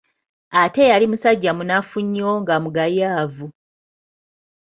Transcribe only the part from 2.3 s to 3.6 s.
nga mugayavu.